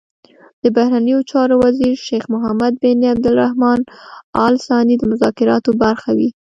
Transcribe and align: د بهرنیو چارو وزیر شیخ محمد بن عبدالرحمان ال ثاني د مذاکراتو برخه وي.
د 0.63 0.65
بهرنیو 0.75 1.19
چارو 1.31 1.55
وزیر 1.63 1.93
شیخ 2.07 2.23
محمد 2.33 2.73
بن 2.83 2.97
عبدالرحمان 3.13 3.79
ال 4.45 4.53
ثاني 4.67 4.95
د 4.97 5.03
مذاکراتو 5.11 5.69
برخه 5.83 6.09
وي. 6.17 6.29